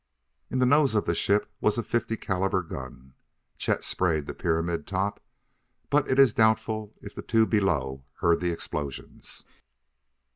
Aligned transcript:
In 0.49 0.57
the 0.57 0.65
nose 0.65 0.95
of 0.95 1.05
the 1.05 1.13
ship 1.13 1.47
was 1.61 1.77
a 1.77 1.83
.50 1.83 2.19
caliber 2.19 2.63
gun. 2.63 3.13
Chet 3.59 3.83
sprayed 3.83 4.25
the 4.25 4.33
pyramid 4.33 4.87
top, 4.87 5.19
but 5.91 6.09
it 6.09 6.17
is 6.17 6.33
doubtful 6.33 6.95
if 7.03 7.13
the 7.13 7.21
two 7.21 7.45
below 7.45 8.03
heard 8.15 8.39
the 8.39 8.49
explosions. 8.51 9.45